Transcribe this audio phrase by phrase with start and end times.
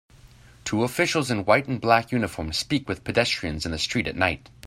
[0.65, 4.49] Two officials in white and black uniforms speak with pedestrians in the street at night.